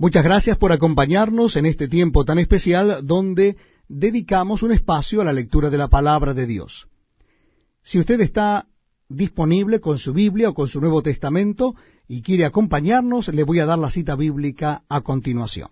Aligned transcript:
Muchas 0.00 0.24
gracias 0.24 0.56
por 0.56 0.72
acompañarnos 0.72 1.56
en 1.56 1.66
este 1.66 1.86
tiempo 1.86 2.24
tan 2.24 2.38
especial 2.38 3.06
donde 3.06 3.58
dedicamos 3.86 4.62
un 4.62 4.72
espacio 4.72 5.20
a 5.20 5.24
la 5.24 5.34
lectura 5.34 5.68
de 5.68 5.76
la 5.76 5.88
palabra 5.88 6.32
de 6.32 6.46
Dios. 6.46 6.88
Si 7.82 7.98
usted 7.98 8.18
está 8.22 8.66
disponible 9.10 9.78
con 9.78 9.98
su 9.98 10.14
Biblia 10.14 10.48
o 10.48 10.54
con 10.54 10.68
su 10.68 10.80
Nuevo 10.80 11.02
Testamento 11.02 11.74
y 12.08 12.22
quiere 12.22 12.46
acompañarnos, 12.46 13.28
le 13.28 13.42
voy 13.42 13.58
a 13.58 13.66
dar 13.66 13.78
la 13.78 13.90
cita 13.90 14.16
bíblica 14.16 14.84
a 14.88 15.02
continuación. 15.02 15.68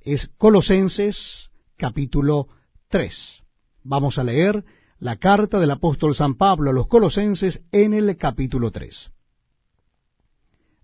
Es 0.00 0.28
Colosenses 0.36 1.52
capítulo 1.76 2.48
3. 2.88 3.44
Vamos 3.84 4.18
a 4.18 4.24
leer 4.24 4.64
la 4.98 5.14
carta 5.14 5.60
del 5.60 5.70
apóstol 5.70 6.16
San 6.16 6.34
Pablo 6.34 6.70
a 6.70 6.72
los 6.72 6.88
Colosenses 6.88 7.62
en 7.70 7.94
el 7.94 8.16
capítulo 8.16 8.72
3. 8.72 9.12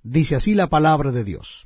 Dice 0.05 0.37
así 0.37 0.55
la 0.55 0.69
palabra 0.69 1.11
de 1.11 1.25
Dios. 1.25 1.66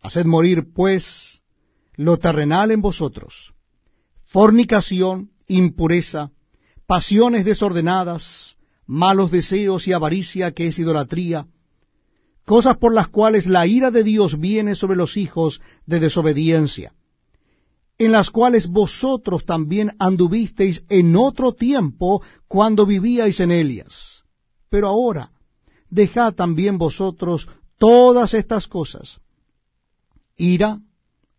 Haced 0.00 0.26
morir, 0.26 0.72
pues, 0.72 1.42
lo 1.94 2.18
terrenal 2.18 2.70
en 2.70 2.80
vosotros, 2.80 3.54
fornicación, 4.26 5.30
impureza, 5.48 6.30
pasiones 6.86 7.44
desordenadas, 7.44 8.56
malos 8.86 9.30
deseos 9.30 9.88
y 9.88 9.92
avaricia, 9.92 10.52
que 10.52 10.68
es 10.68 10.78
idolatría, 10.78 11.46
cosas 12.44 12.78
por 12.78 12.94
las 12.94 13.08
cuales 13.08 13.46
la 13.46 13.66
ira 13.66 13.90
de 13.90 14.02
Dios 14.04 14.40
viene 14.40 14.74
sobre 14.74 14.96
los 14.96 15.16
hijos 15.16 15.60
de 15.86 16.00
desobediencia, 16.00 16.94
en 17.98 18.12
las 18.12 18.30
cuales 18.30 18.68
vosotros 18.68 19.44
también 19.44 19.96
anduvisteis 19.98 20.84
en 20.88 21.16
otro 21.16 21.52
tiempo 21.52 22.22
cuando 22.46 22.86
vivíais 22.86 23.40
en 23.40 23.50
Elias. 23.50 24.22
Pero 24.70 24.88
ahora, 24.88 25.32
dejad 25.90 26.34
también 26.34 26.78
vosotros 26.78 27.48
todas 27.76 28.32
estas 28.34 28.68
cosas, 28.68 29.20
ira, 30.38 30.80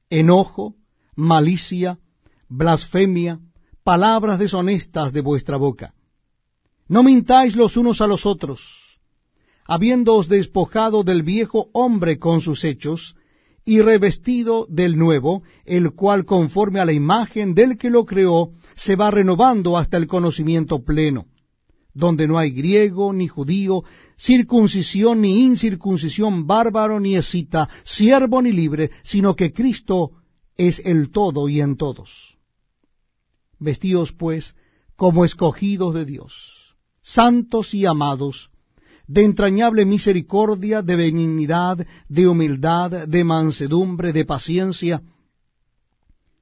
enojo, 0.09 0.75
malicia, 1.15 1.97
blasfemia, 2.47 3.39
palabras 3.83 4.37
deshonestas 4.37 5.13
de 5.13 5.21
vuestra 5.21 5.57
boca. 5.57 5.93
No 6.87 7.01
mintáis 7.01 7.55
los 7.55 7.77
unos 7.77 8.01
a 8.01 8.07
los 8.07 8.25
otros, 8.25 8.61
habiéndoos 9.65 10.27
despojado 10.27 11.03
del 11.03 11.23
viejo 11.23 11.69
hombre 11.73 12.19
con 12.19 12.41
sus 12.41 12.63
hechos, 12.63 13.15
y 13.65 13.81
revestido 13.81 14.65
del 14.67 14.97
nuevo, 14.97 15.43
el 15.65 15.91
cual 15.91 16.25
conforme 16.25 16.79
a 16.79 16.85
la 16.85 16.93
imagen 16.93 17.53
del 17.53 17.77
que 17.77 17.91
lo 17.91 18.05
creó, 18.05 18.51
se 18.75 18.95
va 18.95 19.11
renovando 19.11 19.77
hasta 19.77 19.97
el 19.97 20.07
conocimiento 20.07 20.83
pleno 20.83 21.27
donde 21.99 22.27
no 22.27 22.37
hay 22.37 22.51
griego 22.51 23.11
ni 23.13 23.27
judío, 23.27 23.83
circuncisión 24.17 25.21
ni 25.21 25.41
incircuncisión, 25.41 26.47
bárbaro 26.47 26.99
ni 26.99 27.15
escita, 27.15 27.67
siervo 27.83 28.41
ni 28.41 28.51
libre, 28.53 28.89
sino 29.03 29.35
que 29.35 29.51
Cristo 29.51 30.11
es 30.55 30.81
el 30.83 31.11
todo 31.11 31.49
y 31.49 31.61
en 31.61 31.75
todos. 31.75 32.37
Vestidos 33.59 34.13
pues 34.13 34.55
como 34.95 35.25
escogidos 35.25 35.93
de 35.93 36.05
Dios, 36.05 36.75
santos 37.01 37.73
y 37.73 37.85
amados, 37.85 38.49
de 39.05 39.25
entrañable 39.25 39.85
misericordia, 39.85 40.81
de 40.81 40.95
benignidad, 40.95 41.85
de 42.07 42.27
humildad, 42.27 43.07
de 43.07 43.23
mansedumbre, 43.23 44.13
de 44.13 44.23
paciencia, 44.23 45.01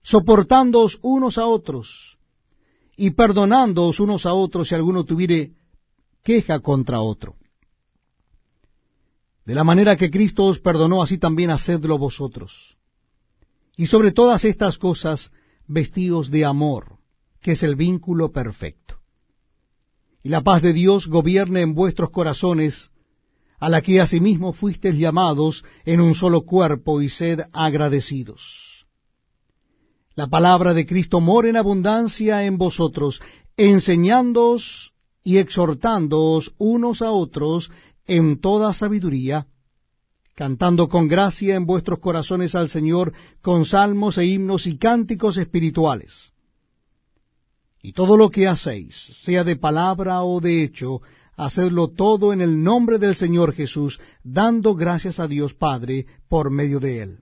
soportándoos 0.01 0.99
unos 1.01 1.37
a 1.37 1.45
otros, 1.47 2.16
y 2.97 3.11
perdonándoos 3.11 3.99
unos 3.99 4.25
a 4.25 4.33
otros 4.33 4.67
si 4.67 4.75
alguno 4.75 5.05
tuviere 5.05 5.51
queja 6.23 6.59
contra 6.59 6.99
otro. 6.99 7.35
De 9.45 9.53
la 9.53 9.63
manera 9.63 9.95
que 9.95 10.09
Cristo 10.09 10.45
os 10.45 10.59
perdonó, 10.59 11.01
así 11.01 11.19
también 11.19 11.51
hacedlo 11.51 11.97
vosotros. 11.97 12.75
Y 13.77 13.85
sobre 13.85 14.11
todas 14.11 14.43
estas 14.43 14.77
cosas, 14.79 15.31
vestíos 15.67 16.31
de 16.31 16.43
amor, 16.43 16.97
que 17.39 17.51
es 17.51 17.63
el 17.63 17.75
vínculo 17.75 18.31
perfecto. 18.31 18.97
Y 20.23 20.29
la 20.29 20.41
paz 20.41 20.63
de 20.63 20.73
Dios 20.73 21.07
gobierne 21.07 21.61
en 21.61 21.75
vuestros 21.75 22.09
corazones, 22.09 22.91
a 23.59 23.69
la 23.69 23.81
que 23.81 24.01
asimismo 24.01 24.51
fuisteis 24.51 24.97
llamados 24.97 25.63
en 25.85 26.01
un 26.01 26.15
solo 26.15 26.41
cuerpo, 26.41 27.01
y 27.01 27.09
sed 27.09 27.41
agradecidos 27.53 28.76
la 30.17 30.25
palabra 30.25 30.73
de 30.73 30.87
Cristo 30.87 31.21
mora 31.21 31.47
en 31.47 31.57
abundancia 31.57 32.43
en 32.43 32.57
vosotros, 32.57 33.21
enseñándoos 33.55 34.91
y 35.23 35.37
exhortándoos 35.37 36.55
unos 36.57 37.03
a 37.03 37.11
otros 37.11 37.69
en 38.07 38.41
toda 38.41 38.73
sabiduría, 38.73 39.45
cantando 40.33 40.89
con 40.89 41.07
gracia 41.07 41.53
en 41.53 41.67
vuestros 41.67 41.99
corazones 41.99 42.55
al 42.55 42.67
Señor 42.67 43.13
con 43.43 43.63
salmos 43.63 44.17
e 44.17 44.25
himnos 44.25 44.65
y 44.65 44.77
cánticos 44.77 45.37
espirituales. 45.37 46.33
Y 47.83 47.93
todo 47.93 48.17
lo 48.17 48.31
que 48.31 48.47
hacéis, 48.47 48.95
sea 48.95 49.43
de 49.43 49.55
palabra 49.55 50.23
o 50.23 50.41
de 50.41 50.63
hecho, 50.63 51.01
hacedlo 51.35 51.89
todo 51.89 52.33
en 52.33 52.41
el 52.41 52.63
nombre 52.63 52.97
del 52.97 53.13
Señor 53.13 53.53
Jesús, 53.53 53.99
dando 54.23 54.73
gracias 54.73 55.19
a 55.19 55.27
Dios 55.27 55.53
Padre 55.53 56.07
por 56.27 56.49
medio 56.49 56.79
de 56.79 57.03
él. 57.03 57.19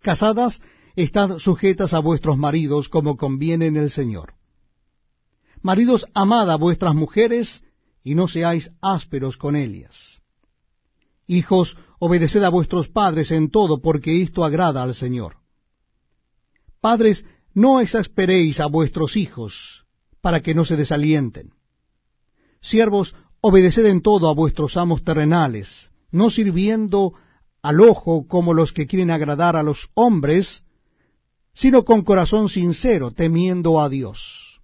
Casadas, 0.00 0.62
estad 0.96 1.38
sujetas 1.38 1.94
a 1.94 2.00
vuestros 2.00 2.36
maridos 2.36 2.88
como 2.88 3.16
conviene 3.16 3.66
en 3.66 3.76
el 3.76 3.90
Señor. 3.90 4.34
Maridos, 5.62 6.06
amad 6.14 6.50
a 6.50 6.56
vuestras 6.56 6.94
mujeres 6.94 7.62
y 8.02 8.14
no 8.14 8.28
seáis 8.28 8.70
ásperos 8.80 9.36
con 9.36 9.56
ellas. 9.56 10.22
Hijos, 11.26 11.76
obedeced 11.98 12.42
a 12.42 12.48
vuestros 12.48 12.88
padres 12.88 13.30
en 13.30 13.50
todo, 13.50 13.80
porque 13.80 14.22
esto 14.22 14.44
agrada 14.44 14.82
al 14.82 14.94
Señor. 14.94 15.36
Padres, 16.80 17.26
no 17.52 17.80
exasperéis 17.80 18.58
a 18.60 18.66
vuestros 18.66 19.16
hijos, 19.16 19.84
para 20.20 20.40
que 20.40 20.54
no 20.54 20.64
se 20.64 20.76
desalienten. 20.76 21.52
Siervos, 22.60 23.14
obedeced 23.40 23.86
en 23.86 24.02
todo 24.02 24.28
a 24.28 24.34
vuestros 24.34 24.76
amos 24.76 25.04
terrenales, 25.04 25.90
no 26.10 26.30
sirviendo 26.30 27.14
al 27.62 27.80
ojo 27.80 28.26
como 28.26 28.54
los 28.54 28.72
que 28.72 28.86
quieren 28.86 29.10
agradar 29.10 29.56
a 29.56 29.62
los 29.62 29.90
hombres, 29.94 30.64
sino 31.52 31.84
con 31.84 32.02
corazón 32.02 32.48
sincero, 32.48 33.10
temiendo 33.10 33.80
a 33.80 33.88
Dios. 33.88 34.60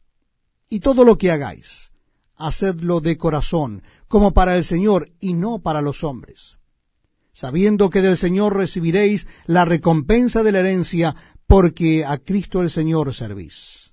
Y 0.68 0.80
todo 0.80 1.04
lo 1.04 1.16
que 1.18 1.30
hagáis, 1.30 1.90
hacedlo 2.36 3.00
de 3.00 3.16
corazón, 3.16 3.82
como 4.08 4.32
para 4.32 4.56
el 4.56 4.64
Señor 4.64 5.10
y 5.20 5.34
no 5.34 5.58
para 5.58 5.82
los 5.82 6.04
hombres, 6.04 6.56
sabiendo 7.32 7.90
que 7.90 8.02
del 8.02 8.16
Señor 8.16 8.56
recibiréis 8.56 9.26
la 9.46 9.64
recompensa 9.64 10.42
de 10.42 10.52
la 10.52 10.60
herencia, 10.60 11.14
porque 11.46 12.04
a 12.04 12.18
Cristo 12.18 12.62
el 12.62 12.70
Señor 12.70 13.14
servís. 13.14 13.85